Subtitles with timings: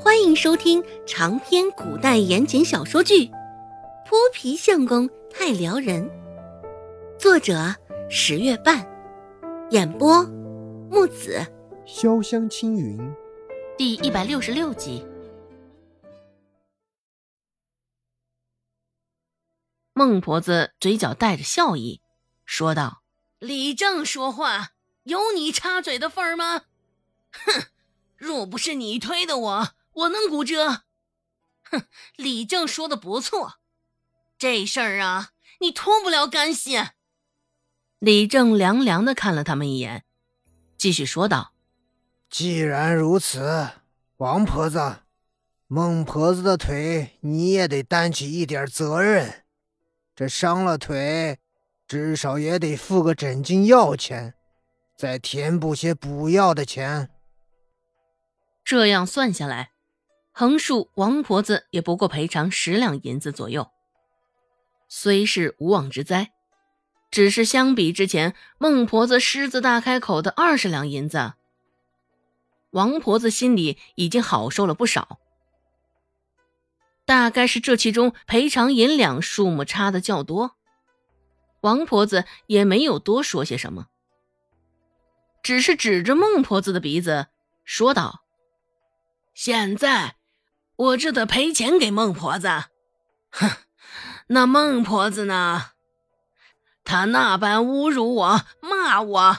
[0.00, 3.26] 欢迎收听长篇古代言情小说剧
[4.06, 6.08] 《泼皮相公太撩人》，
[7.18, 7.74] 作者
[8.08, 8.86] 十月半，
[9.70, 10.22] 演播
[10.88, 11.44] 木子
[11.84, 12.96] 潇湘青云，
[13.76, 15.04] 第一百六十六集。
[19.92, 22.00] 孟婆子嘴角带着笑意，
[22.44, 23.02] 说道
[23.40, 24.70] ：“李正说话，
[25.02, 26.66] 有你插嘴的份儿吗？
[27.32, 27.64] 哼，
[28.16, 30.82] 若不是你推的我。”我能骨折？
[31.64, 31.82] 哼，
[32.14, 33.54] 李正说的不错，
[34.38, 35.30] 这事儿啊，
[35.60, 36.78] 你脱不了干系。
[37.98, 40.04] 李正凉凉的看了他们一眼，
[40.76, 41.52] 继续说道
[42.30, 43.70] ：“既然如此，
[44.18, 45.00] 王婆子，
[45.66, 49.44] 孟婆子的腿你也得担起一点责任。
[50.14, 51.40] 这伤了腿，
[51.88, 54.34] 至少也得付个诊金药钱，
[54.96, 57.10] 再填补些补药的钱。
[58.64, 59.72] 这样算下来。”
[60.38, 63.72] 横竖王婆子也不过赔偿十两银子左右，
[64.88, 66.30] 虽是无妄之灾，
[67.10, 71.32] 只是相比之前孟婆子狮子大开口的二十两银子，
[72.70, 75.18] 王婆子心里已经好受了不少。
[77.04, 80.54] 大概是这其中赔偿银两数目差的较多，
[81.62, 83.88] 王婆子也没有多说些什么，
[85.42, 87.26] 只是指着孟婆子的鼻子
[87.64, 88.22] 说道
[89.34, 90.14] ：“现在。”
[90.78, 92.48] 我这得赔钱给孟婆子，
[93.30, 93.50] 哼！
[94.28, 95.70] 那孟婆子呢？
[96.84, 99.38] 她那般侮辱我、骂我，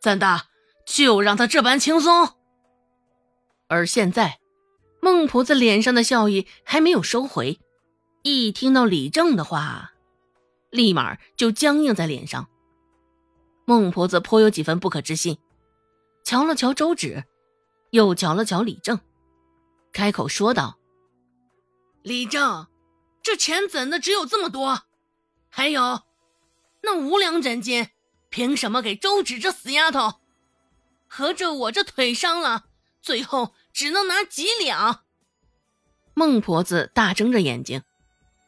[0.00, 0.46] 怎的
[0.84, 2.30] 就让她这般轻松？
[3.68, 4.40] 而现在，
[5.00, 7.60] 孟婆子脸上的笑意还没有收回，
[8.24, 9.92] 一听到李正的话，
[10.70, 12.48] 立马就僵硬在脸上。
[13.64, 15.38] 孟婆子颇有几分不可置信，
[16.24, 17.22] 瞧了瞧周芷，
[17.90, 18.98] 又瞧了瞧李正，
[19.92, 20.79] 开口说道。
[22.02, 22.66] 李正，
[23.22, 24.84] 这钱怎的只有这么多？
[25.50, 26.02] 还有，
[26.82, 27.90] 那五两诊金，
[28.30, 30.20] 凭什么给周芷这死丫头？
[31.06, 32.64] 合着我这腿伤了，
[33.02, 35.04] 最后只能拿几两？
[36.14, 37.82] 孟婆子大睁着眼睛，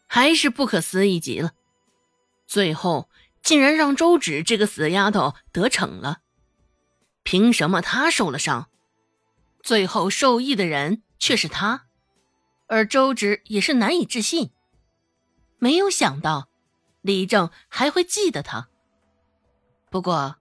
[0.06, 1.52] 还是不可思议极了。
[2.46, 3.10] 最后
[3.42, 6.20] 竟然让周芷这个死丫头得逞了，
[7.22, 8.70] 凭什么她受了伤，
[9.62, 11.86] 最后受益的人却是她？
[12.72, 14.50] 而周芷也是难以置信，
[15.58, 16.48] 没有想到
[17.02, 18.70] 李正还会记得他。
[19.90, 20.36] 不过，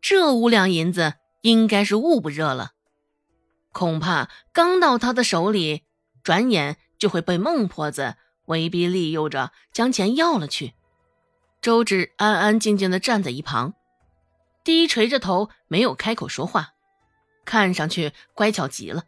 [0.00, 2.74] 这五两银子应该是捂不热了，
[3.72, 5.82] 恐怕刚到他的手里，
[6.22, 8.14] 转眼就会被孟婆子
[8.44, 10.74] 威逼利诱着将钱要了去。
[11.60, 13.74] 周芷安安静静的站在一旁，
[14.62, 16.74] 低垂着头，没有开口说话，
[17.44, 19.02] 看上去乖巧极了。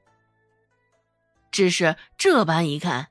[1.55, 3.11] 只是这般一看，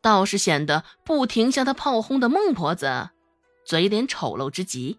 [0.00, 3.10] 倒是显得不停向他炮轰的孟婆子，
[3.64, 4.98] 嘴脸丑陋之极。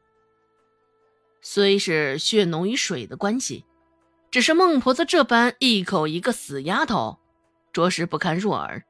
[1.41, 3.65] 虽是血浓于水的关系，
[4.31, 7.19] 只是孟婆子这般一口一个死丫头，
[7.73, 8.85] 着实不堪入耳。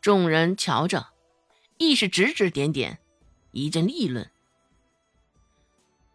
[0.00, 1.08] 众人瞧着，
[1.76, 3.00] 亦是指指点点，
[3.50, 4.30] 一阵议论。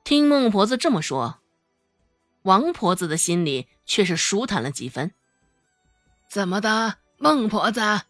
[0.04, 1.40] 听孟婆子这么说，
[2.42, 5.14] 王婆子的心里却是舒坦了几分。
[6.30, 8.02] 怎么的，孟婆子，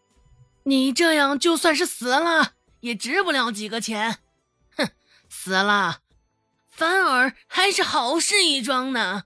[0.63, 4.17] 你这样就算是死了，也值不了几个钱。
[4.75, 4.89] 哼，
[5.29, 6.01] 死了，
[6.67, 9.25] 反而还是好事一桩呢。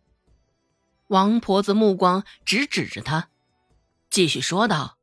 [1.07, 3.29] 王婆子目光直指着他，
[4.09, 4.97] 继续说道：“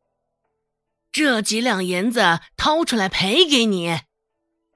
[1.11, 4.03] 这几两银子掏出来赔给你，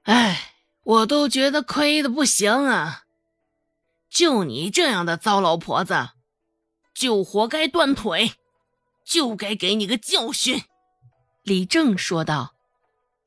[0.03, 3.03] 哎，我都觉得亏的不行啊。
[4.09, 6.09] 就你这样的糟老婆子，
[6.93, 8.33] 就活该断腿。”
[9.11, 10.63] 就该给你个教训，
[11.43, 12.55] 李正说道：“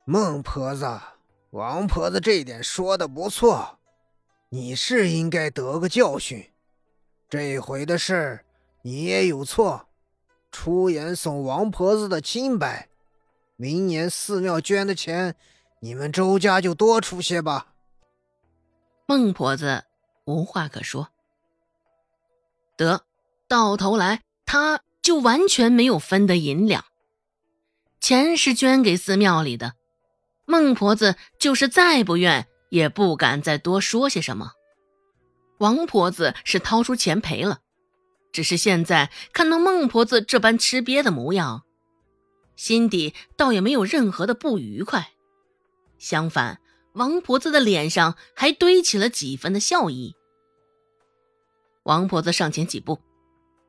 [0.03, 0.99] 孟婆子，
[1.51, 3.77] 王婆子这点说的不错，
[4.49, 6.51] 你是应该得个教训。
[7.29, 8.43] 这回的事
[8.81, 9.87] 你也有错，
[10.51, 12.89] 出言损王婆子的清白。
[13.55, 15.35] 明年寺庙捐的钱，
[15.81, 17.75] 你们周家就多出些吧。”
[19.05, 19.83] 孟婆子
[20.25, 21.09] 无话可说。
[22.75, 23.03] 得，
[23.47, 24.81] 到头来他。
[25.05, 26.83] 就完全没有分的银两，
[27.99, 29.75] 钱是捐给寺庙里的。
[30.47, 34.53] 孟婆子就是再不愿，也不敢再多说些什么。
[35.59, 37.59] 王婆子是掏出钱赔了，
[38.31, 41.61] 只是现在看到孟婆子这般吃瘪的模样，
[42.55, 45.11] 心底倒也没有任何的不愉快。
[45.99, 46.59] 相反，
[46.93, 50.15] 王婆子的脸上还堆起了几分的笑意。
[51.83, 52.99] 王婆子上前几步。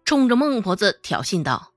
[0.07, 1.73] 冲着孟婆子挑衅道：“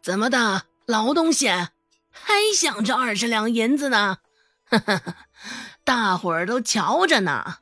[0.00, 4.18] 怎么的，老东西，还想着二十两银子呢？
[4.66, 5.16] 哈哈，
[5.82, 7.56] 大伙儿都瞧着呢。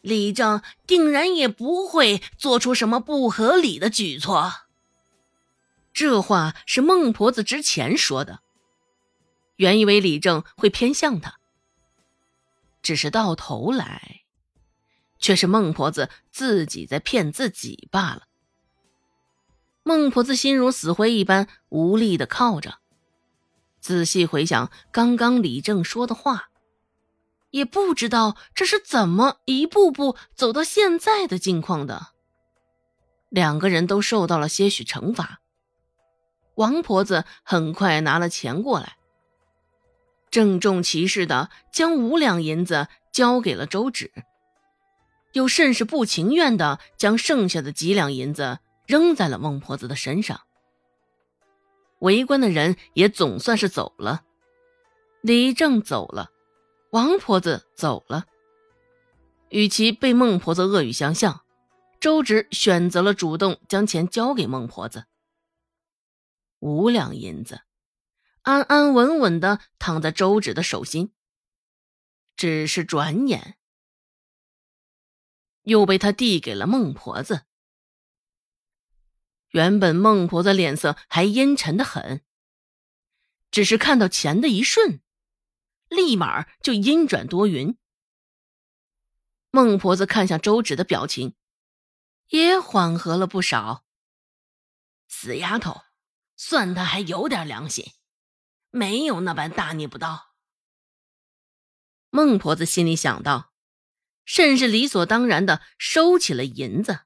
[0.00, 4.50] 李正定然也不会做出什么不合理的举措。
[5.92, 8.40] 这话是孟婆子之前说的，
[9.56, 11.34] 原以为李正会偏向他，
[12.80, 14.22] 只是到头来，
[15.18, 18.22] 却是孟婆子自己在骗自己罢了。
[19.82, 22.78] 孟婆子心如死灰一般，无力的靠着，
[23.80, 26.50] 仔细回想刚刚李正说的话。
[27.50, 32.08] 也不知道这是怎么一步步走到现在的境况的。
[33.30, 35.40] 两个人都受到了些许惩罚。
[36.56, 38.96] 王婆子很快拿了钱过来，
[40.30, 44.12] 郑重其事的将五两银子交给了周芷，
[45.36, 50.40] 又甚是不情愿的将剩下的几两银子扔在了孟婆子的身上。
[51.98, 54.24] 围观的人也总算是走了，
[55.20, 56.30] 李正走了。
[56.90, 58.24] 王婆子走了，
[59.50, 61.42] 与其被孟婆子恶语相向，
[62.00, 65.04] 周芷选择了主动将钱交给孟婆子。
[66.60, 67.60] 五两银子，
[68.40, 71.12] 安安稳稳的躺在周芷的手心。
[72.36, 73.56] 只是转眼，
[75.66, 77.44] 又被他递给了孟婆子。
[79.48, 82.24] 原本孟婆子脸色还阴沉的很，
[83.50, 85.00] 只是看到钱的一瞬。
[85.88, 87.76] 立马就阴转多云。
[89.50, 91.34] 孟婆子看向周芷的表情，
[92.28, 93.84] 也缓和了不少。
[95.08, 95.82] 死丫头，
[96.36, 97.92] 算她还有点良心，
[98.70, 100.34] 没有那般大逆不道。
[102.10, 103.52] 孟婆子心里想到，
[104.26, 106.98] 甚是理所当然的收起了银子。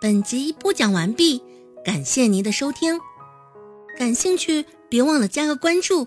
[0.00, 1.42] 本集播讲完毕，
[1.84, 3.00] 感谢您的收听。
[3.96, 6.06] 感兴趣，别忘了加个关注，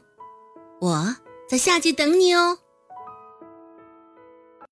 [0.80, 1.16] 我
[1.50, 2.60] 在下集等你哦。